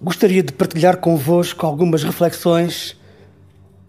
[0.00, 2.96] Gostaria de partilhar convosco algumas reflexões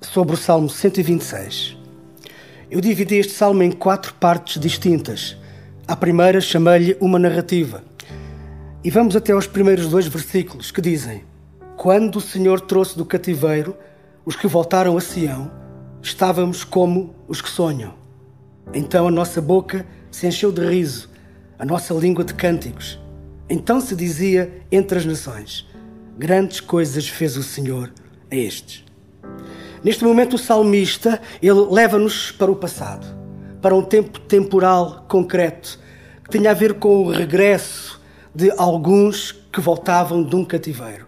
[0.02, 1.81] sobre o Salmo 126.
[2.72, 5.36] Eu dividi este salmo em quatro partes distintas.
[5.86, 7.84] A primeira chamei-lhe uma narrativa.
[8.82, 11.26] E vamos até aos primeiros dois versículos que dizem:
[11.76, 13.76] Quando o Senhor trouxe do cativeiro
[14.26, 15.52] os que voltaram a Sião,
[16.02, 17.94] estávamos como os que sonham.
[18.74, 21.10] Então a nossa boca se encheu de riso,
[21.60, 22.98] a nossa língua de cânticos.
[23.50, 25.68] Então se dizia entre as nações:
[26.18, 27.92] Grandes coisas fez o Senhor
[28.32, 28.86] a estes.
[29.84, 33.06] Neste momento, o salmista ele leva-nos para o passado,
[33.62, 35.80] para um tempo temporal concreto,
[36.24, 38.00] que tinha a ver com o regresso
[38.34, 41.08] de alguns que voltavam de um cativeiro.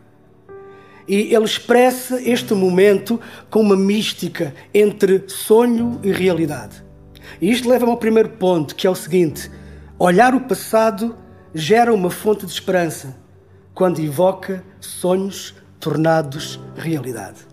[1.08, 6.84] E ele expressa este momento com uma mística entre sonho e realidade.
[7.40, 9.52] E isto leva-me ao primeiro ponto, que é o seguinte:
[10.00, 11.16] olhar o passado
[11.54, 13.16] gera uma fonte de esperança
[13.74, 17.53] quando evoca sonhos tornados realidade.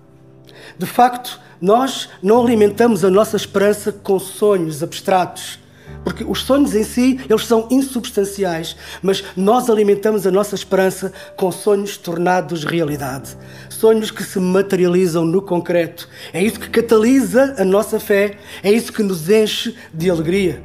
[0.81, 5.59] De facto, nós não alimentamos a nossa esperança com sonhos abstratos,
[6.03, 11.53] porque os sonhos em si, eles são insubstanciais, mas nós alimentamos a nossa esperança com
[11.53, 13.37] sonhos tornados realidade,
[13.69, 16.09] sonhos que se materializam no concreto.
[16.33, 20.63] É isso que catalisa a nossa fé, é isso que nos enche de alegria.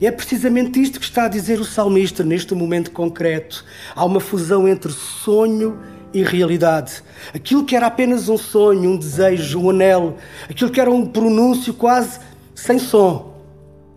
[0.00, 3.64] E é precisamente isto que está a dizer o salmista neste momento concreto.
[3.94, 7.02] Há uma fusão entre sonho e e realidade.
[7.34, 10.16] Aquilo que era apenas um sonho, um desejo, um anelo,
[10.48, 12.20] aquilo que era um pronúncio quase
[12.54, 13.34] sem som,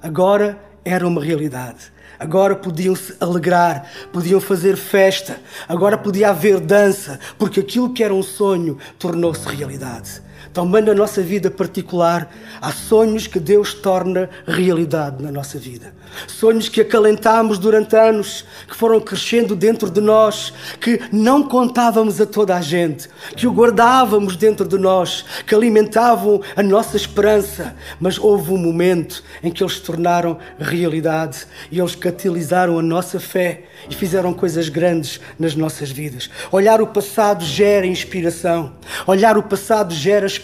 [0.02, 1.91] agora era uma realidade.
[2.19, 8.13] Agora podiam se alegrar, podiam fazer festa, agora podia haver dança, porque aquilo que era
[8.13, 10.21] um sonho tornou-se realidade.
[10.54, 15.94] Também na nossa vida particular, há sonhos que Deus torna realidade na nossa vida.
[16.28, 22.26] Sonhos que acalentámos durante anos, que foram crescendo dentro de nós, que não contávamos a
[22.26, 27.74] toda a gente, que o guardávamos dentro de nós, que alimentavam a nossa esperança.
[27.98, 33.22] Mas houve um momento em que eles se tornaram realidade e eles catalisaram a nossa
[33.22, 36.30] fé e fizeram coisas grandes nas nossas vidas.
[36.52, 38.74] Olhar o passado gera inspiração,
[39.08, 40.40] olhar o passado gera esperança,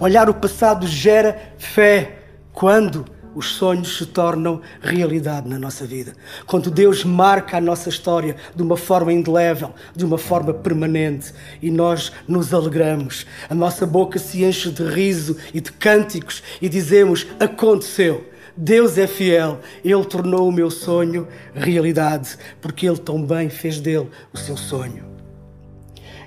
[0.00, 2.18] olhar o passado gera fé.
[2.52, 6.12] Quando os sonhos se tornam realidade na nossa vida.
[6.46, 11.70] Quando Deus marca a nossa história de uma forma indelével, de uma forma permanente, e
[11.70, 17.26] nós nos alegramos, a nossa boca se enche de riso e de cânticos e dizemos:
[17.40, 18.30] Aconteceu.
[18.54, 24.36] Deus é fiel, Ele tornou o meu sonho realidade, porque Ele também fez dele o
[24.36, 25.06] seu sonho.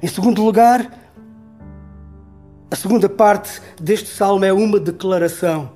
[0.01, 1.04] Em segundo lugar,
[2.69, 5.71] a segunda parte deste salmo é uma declaração.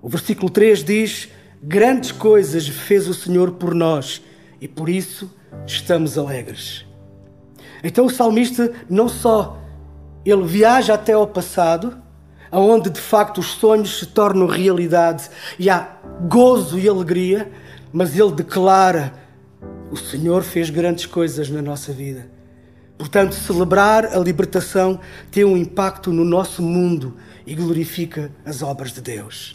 [0.00, 1.28] O versículo 3 diz:
[1.62, 4.22] Grandes coisas fez o Senhor por nós
[4.60, 5.30] e por isso
[5.66, 6.86] estamos alegres.
[7.84, 9.58] Então o salmista não só
[10.24, 11.96] ele viaja até ao passado,
[12.50, 15.96] aonde de facto os sonhos se tornam realidade e há
[16.28, 17.50] gozo e alegria,
[17.92, 19.12] mas ele declara:
[19.90, 22.39] O Senhor fez grandes coisas na nossa vida.
[23.00, 29.00] Portanto, celebrar a libertação tem um impacto no nosso mundo e glorifica as obras de
[29.00, 29.54] Deus.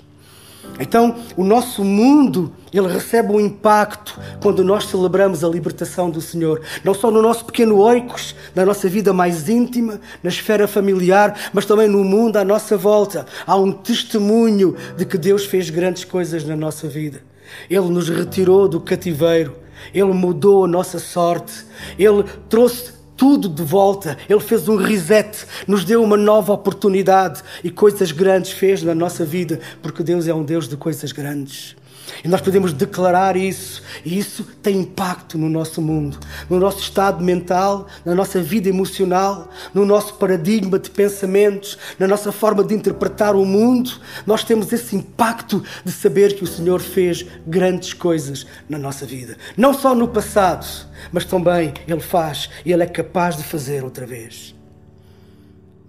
[0.80, 6.60] Então, o nosso mundo, ele recebe um impacto quando nós celebramos a libertação do Senhor.
[6.84, 11.68] Não só no nosso pequeno oicos, na nossa vida mais íntima, na esfera familiar, mas
[11.68, 13.28] também no mundo à nossa volta.
[13.46, 17.22] Há um testemunho de que Deus fez grandes coisas na nossa vida.
[17.70, 19.56] Ele nos retirou do cativeiro.
[19.94, 21.64] Ele mudou a nossa sorte.
[22.00, 24.18] Ele trouxe tudo de volta.
[24.30, 29.26] Ele fez um reset, nos deu uma nova oportunidade e coisas grandes fez na nossa
[29.26, 31.76] vida, porque Deus é um Deus de coisas grandes.
[32.24, 37.24] E nós podemos declarar isso, e isso tem impacto no nosso mundo, no nosso estado
[37.24, 43.36] mental, na nossa vida emocional, no nosso paradigma de pensamentos, na nossa forma de interpretar
[43.36, 43.92] o mundo.
[44.26, 49.38] Nós temos esse impacto de saber que o Senhor fez grandes coisas na nossa vida.
[49.58, 50.66] Não só no passado,
[51.12, 54.56] mas também Ele faz e Ele é capaz de fazer outra vez.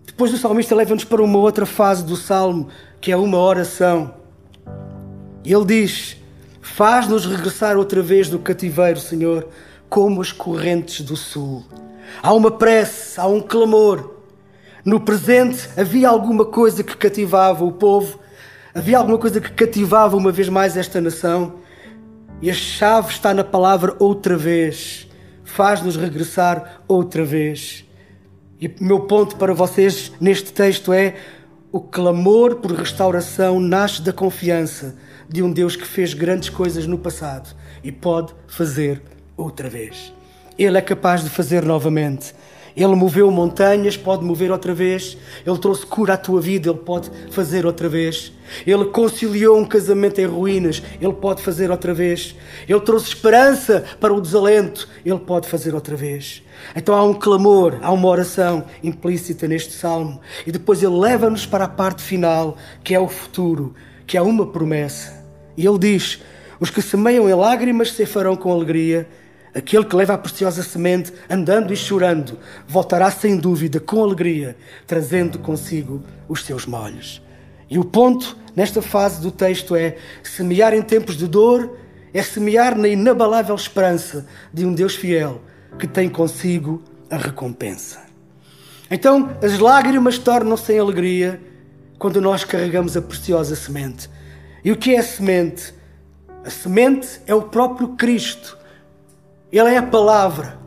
[0.07, 2.69] Depois o salmista leva-nos para uma outra fase do salmo,
[3.01, 4.26] que é uma oração.
[5.53, 6.17] Ele diz:
[6.61, 9.49] Faz-nos regressar outra vez do cativeiro, Senhor,
[9.89, 11.65] como as correntes do sul.
[12.23, 14.15] Há uma prece, há um clamor.
[14.85, 18.19] No presente havia alguma coisa que cativava o povo,
[18.75, 21.55] havia alguma coisa que cativava uma vez mais esta nação.
[22.43, 25.09] E a chave está na palavra outra vez.
[25.45, 27.85] Faz-nos regressar outra vez.
[28.61, 31.15] E o meu ponto para vocês neste texto é:
[31.73, 34.97] o clamor por restauração nasce da confiança
[35.29, 39.03] de um Deus que fez grandes coisas no passado e pode fazer
[39.37, 40.13] outra vez.
[40.59, 42.35] Ele é capaz de fazer novamente.
[42.77, 45.17] Ele moveu montanhas, pode mover outra vez.
[45.47, 48.33] Ele trouxe cura à tua vida, ele pode fazer outra vez.
[48.67, 52.37] Ele conciliou um casamento em ruínas, ele pode fazer outra vez.
[52.69, 56.43] Ele trouxe esperança para o desalento, ele pode fazer outra vez.
[56.75, 60.21] Então há um clamor, há uma oração implícita neste salmo.
[60.47, 63.75] E depois ele leva-nos para a parte final, que é o futuro,
[64.07, 65.25] que é uma promessa.
[65.57, 66.23] E ele diz:
[66.61, 69.09] Os que semeiam em lágrimas farão com alegria.
[69.55, 72.39] Aquele que leva a preciosa semente, andando e chorando,
[72.69, 74.55] voltará sem dúvida com alegria,
[74.87, 77.23] trazendo consigo os seus molhos.
[77.71, 81.79] E o ponto nesta fase do texto é: semear em tempos de dor
[82.13, 85.41] é semear na inabalável esperança de um Deus fiel
[85.79, 88.01] que tem consigo a recompensa.
[88.91, 91.41] Então, as lágrimas tornam-se em alegria
[91.99, 94.09] quando nós carregamos a preciosa semente.
[94.65, 95.75] E o que é a semente?
[96.45, 98.57] A semente é o próprio Cristo.
[99.51, 100.59] Ele é a palavra.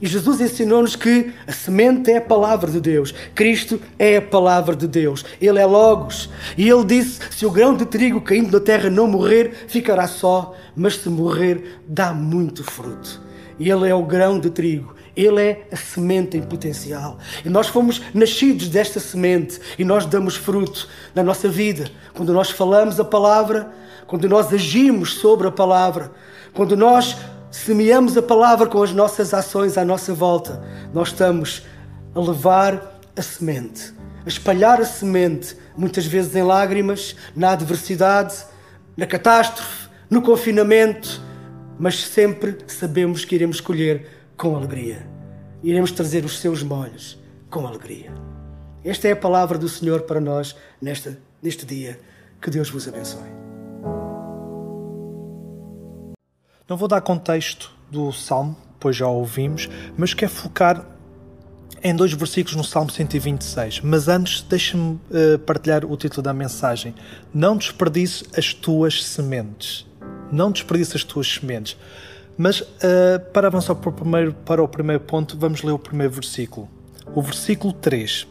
[0.00, 3.12] E Jesus ensinou-nos que a semente é a palavra de Deus.
[3.34, 5.24] Cristo é a palavra de Deus.
[5.40, 6.30] Ele é Logos.
[6.56, 10.54] E ele disse: se o grão de trigo caindo na terra não morrer, ficará só,
[10.76, 13.20] mas se morrer, dá muito fruto.
[13.58, 14.94] E ele é o grão de trigo.
[15.18, 17.18] Ele é a semente em potencial.
[17.44, 21.90] E nós fomos nascidos desta semente e nós damos fruto na nossa vida.
[22.14, 23.68] Quando nós falamos a palavra,
[24.06, 26.12] quando nós agimos sobre a palavra,
[26.54, 27.16] quando nós
[27.50, 30.62] semeamos a palavra com as nossas ações à nossa volta,
[30.94, 31.66] nós estamos
[32.14, 33.92] a levar a semente,
[34.24, 38.36] a espalhar a semente, muitas vezes em lágrimas, na adversidade,
[38.96, 41.20] na catástrofe, no confinamento,
[41.76, 45.07] mas sempre sabemos que iremos colher com alegria.
[45.62, 47.18] Iremos trazer os seus molhos
[47.50, 48.12] com alegria.
[48.84, 51.98] Esta é a palavra do Senhor para nós nesta, neste dia.
[52.40, 53.28] Que Deus vos abençoe.
[56.68, 60.86] Não vou dar contexto do Salmo, pois já o ouvimos, mas quero focar
[61.82, 63.80] em dois versículos no Salmo 126.
[63.80, 66.94] Mas antes, deixa-me uh, partilhar o título da mensagem.
[67.32, 69.86] Não desperdices as tuas sementes.
[70.30, 71.76] Não desperdices as tuas sementes.
[72.38, 72.66] Mas uh,
[73.32, 76.68] para avançar para o, primeiro, para o primeiro ponto, vamos ler o primeiro versículo.
[77.12, 78.28] O versículo 3.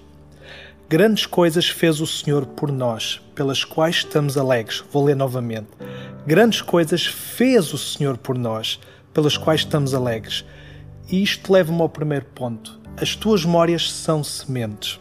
[0.88, 4.82] Grandes coisas fez o Senhor por nós, pelas quais estamos alegres.
[4.94, 5.68] Vou ler novamente.
[6.26, 8.80] Grandes coisas fez o Senhor por nós,
[9.14, 10.46] pelas quais estamos alegres.
[11.12, 12.80] E isto leva-me ao primeiro ponto.
[12.96, 14.98] As tuas memórias são sementes.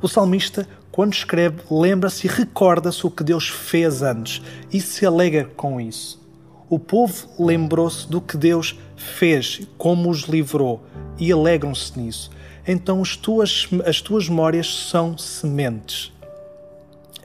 [0.00, 4.40] O salmista, quando escreve, lembra-se e recorda-se o que Deus fez antes
[4.72, 6.24] e se alegra com isso.
[6.68, 10.82] O povo lembrou-se do que Deus fez, como os livrou,
[11.18, 12.30] e alegram-se nisso.
[12.66, 16.12] Então as tuas, as tuas memórias são sementes.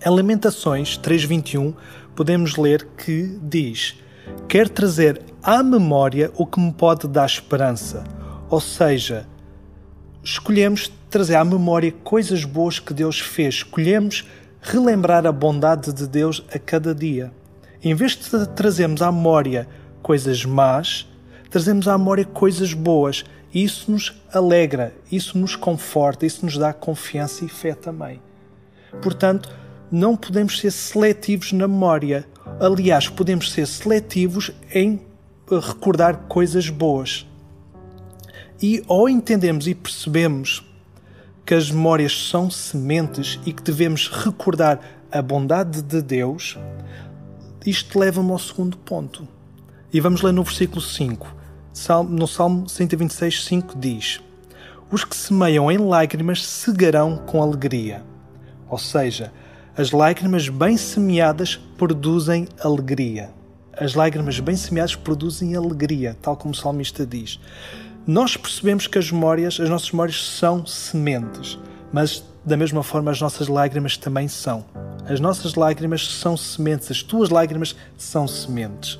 [0.05, 1.73] Em Lamentações 3.21
[2.15, 3.95] podemos ler que diz
[4.47, 8.03] Quer trazer à memória o que me pode dar esperança.
[8.49, 9.27] Ou seja,
[10.23, 13.55] escolhemos trazer à memória coisas boas que Deus fez.
[13.55, 14.27] Escolhemos
[14.61, 17.31] relembrar a bondade de Deus a cada dia.
[17.83, 19.67] Em vez de trazermos à memória
[20.01, 21.07] coisas más,
[21.49, 23.25] trazemos à memória coisas boas.
[23.53, 28.21] E isso nos alegra, isso nos conforta, isso nos dá confiança e fé também.
[29.01, 29.49] Portanto,
[29.91, 32.25] não podemos ser seletivos na memória.
[32.59, 35.01] Aliás, podemos ser seletivos em
[35.49, 37.27] recordar coisas boas.
[38.61, 40.63] E ao entendemos e percebemos
[41.45, 44.79] que as memórias são sementes e que devemos recordar
[45.11, 46.57] a bondade de Deus,
[47.65, 49.27] isto leva-me ao segundo ponto.
[49.93, 51.35] E vamos ler no versículo 5.
[52.09, 54.19] No Salmo 126, 5 diz:
[54.89, 58.03] Os que semeiam em lágrimas cegarão com alegria.
[58.69, 59.31] Ou seja,
[59.77, 63.31] as lágrimas bem semeadas produzem alegria.
[63.77, 67.39] As lágrimas bem semeadas produzem alegria, tal como o salmista diz.
[68.05, 71.57] Nós percebemos que as memórias, as nossas memórias são sementes,
[71.93, 74.65] mas da mesma forma as nossas lágrimas também são.
[75.07, 78.99] As nossas lágrimas são sementes, as tuas lágrimas são sementes.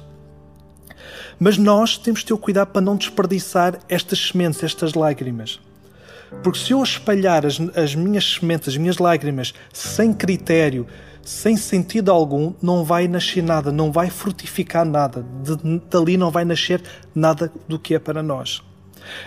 [1.40, 5.60] Mas nós temos de ter o cuidado para não desperdiçar estas sementes, estas lágrimas.
[6.44, 10.88] Porque se eu espalhar as, as minhas sementes, as minhas lágrimas, sem critério,
[11.24, 15.26] sem sentido algum, não vai nascer nada, não vai frutificar nada.
[15.44, 16.82] De, dali não vai nascer
[17.14, 18.62] nada do que é para nós.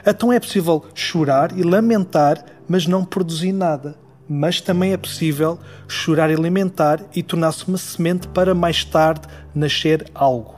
[0.07, 3.97] Então é possível chorar e lamentar, mas não produzir nada.
[4.29, 10.11] Mas também é possível chorar e lamentar e tornar-se uma semente para mais tarde nascer
[10.15, 10.55] algo.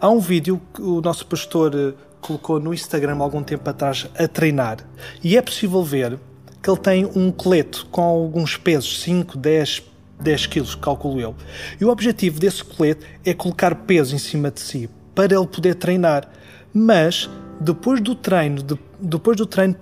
[0.00, 4.28] Há um vídeo que o nosso pastor eh, colocou no Instagram algum tempo atrás a
[4.28, 4.78] treinar.
[5.22, 6.18] E é possível ver
[6.62, 9.82] que ele tem um colete com alguns pesos, 5, 10,
[10.20, 11.34] 10 quilos, calculo eu.
[11.80, 15.74] E o objetivo desse colete é colocar peso em cima de si, para ele poder
[15.74, 16.28] treinar.
[16.72, 17.28] Mas,
[17.62, 19.76] depois do treino, de, depois do treino,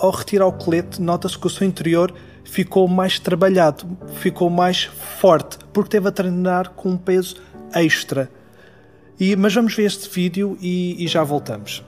[0.00, 2.12] ao retirar o colete, nota-se que o seu interior
[2.44, 7.36] ficou mais trabalhado, ficou mais forte, porque teve a treinar com um peso
[7.74, 8.30] extra.
[9.20, 11.84] E, mas vamos ver este vídeo e, e já voltamos.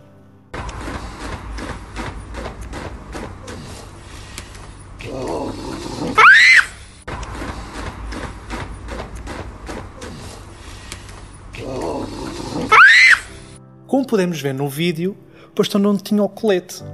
[13.87, 15.17] Como podemos ver no vídeo,
[15.59, 16.85] o pastor não tinha o colete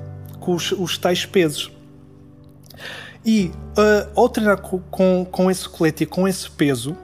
[0.41, 1.71] com os, os tais pesos.
[3.25, 6.97] E uh, ao treinar com, com, com esse colete e com esse peso,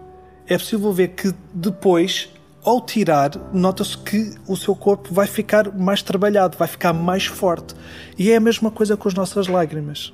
[0.46, 2.30] é possível ver que depois
[2.64, 7.74] ao tirar, nota-se que o seu corpo vai ficar mais trabalhado, vai ficar mais forte.
[8.18, 10.12] E é a mesma coisa com as nossas lágrimas.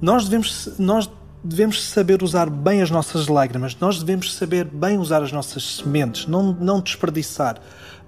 [0.00, 1.10] Nós devemos, nós
[1.42, 6.26] devemos saber usar bem as nossas lágrimas, nós devemos saber bem usar as nossas sementes,
[6.26, 7.60] não, não desperdiçar.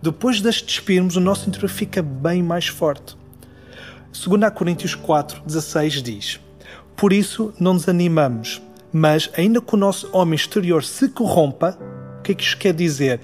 [0.02, 3.16] Depois de despirmos, o nosso interior fica bem mais forte.
[4.12, 6.40] 2 Coríntios 4, 16 diz:
[6.96, 8.60] Por isso não nos animamos,
[8.92, 11.78] mas ainda que o nosso homem exterior se corrompa,
[12.18, 13.20] o que é que isto quer dizer?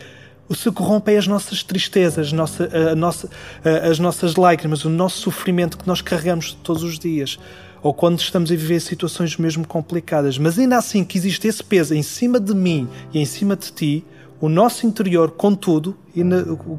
[0.48, 3.28] O se corrompe é as nossas tristezas, nossa, a nossa,
[3.64, 7.40] a, as nossas lágrimas, o nosso sofrimento que nós carregamos todos os dias.
[7.82, 10.38] Ou quando estamos a viver situações mesmo complicadas.
[10.38, 13.70] Mas ainda assim que existe esse peso em cima de mim e em cima de
[13.70, 14.04] ti,
[14.40, 16.22] o nosso interior, contudo, e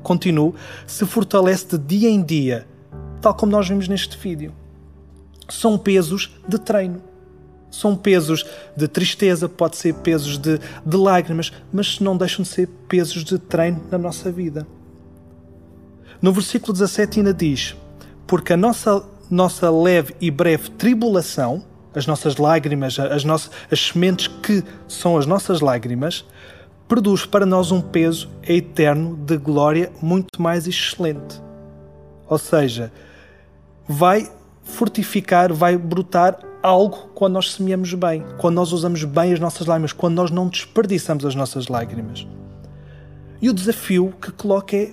[0.02, 0.56] continuo,
[0.88, 2.68] se fortalece de dia em dia,
[3.22, 4.54] tal como nós vimos neste vídeo.
[5.50, 7.02] São pesos de treino.
[7.72, 8.46] São pesos
[8.76, 13.38] de tristeza, pode ser pesos de, de lágrimas, mas não deixam de ser pesos de
[13.38, 14.66] treino na nossa vida.
[16.22, 17.76] No versículo 17 ainda diz:
[18.26, 24.28] Porque a nossa, nossa leve e breve tribulação, as nossas lágrimas, as, nossas, as sementes
[24.28, 26.26] que são as nossas lágrimas,
[26.90, 31.40] produz para nós um peso eterno de glória muito mais excelente.
[32.28, 32.92] Ou seja,
[33.88, 34.28] vai
[34.64, 39.94] fortificar, vai brotar algo quando nós semeamos bem, quando nós usamos bem as nossas lágrimas,
[39.94, 42.28] quando nós não desperdiçamos as nossas lágrimas.
[43.40, 44.92] E o desafio que coloca é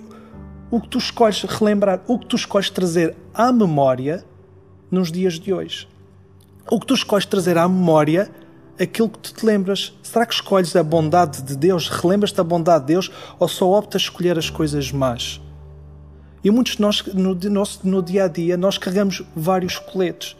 [0.69, 4.23] o que tu escolhes relembrar, o que tu escolhes trazer à memória
[4.91, 5.87] nos dias de hoje.
[6.69, 8.29] O que tu escolhes trazer à memória
[8.79, 9.93] aquilo que tu te lembras.
[10.03, 14.03] Será que escolhes a bondade de Deus, relembras-te da bondade de Deus ou só optas
[14.03, 15.41] escolher as coisas más?
[16.43, 20.35] E muitos de nós, no, nosso, no dia a dia, nós carregamos vários coletes.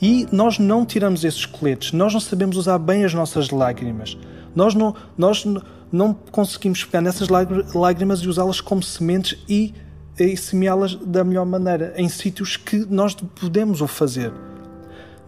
[0.00, 4.16] E nós não tiramos esses coletes, nós não sabemos usar bem as nossas lágrimas.
[4.54, 5.44] Nós não, nós
[5.90, 7.28] não conseguimos pegar nessas
[7.74, 9.74] lágrimas e usá-las como sementes e,
[10.18, 14.32] e semeá-las da melhor maneira, em sítios que nós podemos o fazer.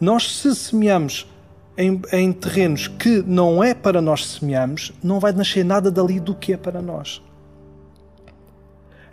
[0.00, 1.26] Nós, se semeamos
[1.80, 6.34] em, em terrenos que não é para nós semearmos, não vai nascer nada dali do
[6.34, 7.22] que é para nós.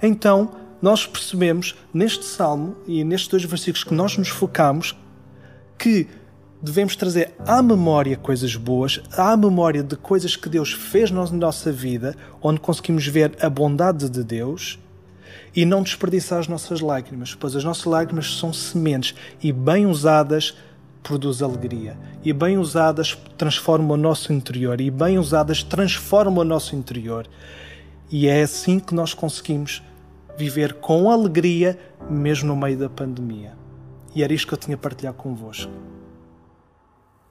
[0.03, 0.51] Então,
[0.81, 4.95] nós percebemos neste salmo e nestes dois versículos que nós nos focamos
[5.77, 6.07] que
[6.61, 11.71] devemos trazer à memória coisas boas, à memória de coisas que Deus fez na nossa
[11.71, 14.77] vida, onde conseguimos ver a bondade de Deus
[15.55, 20.55] e não desperdiçar as nossas lágrimas, pois as nossas lágrimas são sementes e bem usadas
[21.03, 21.97] produz alegria.
[22.23, 24.79] E bem usadas transformam o nosso interior.
[24.81, 27.27] E bem usadas transformam o nosso interior.
[28.09, 29.83] E é assim que nós conseguimos
[30.37, 31.77] viver com alegria,
[32.09, 33.53] mesmo no meio da pandemia.
[34.15, 35.71] E era isto que eu tinha a partilhar convosco.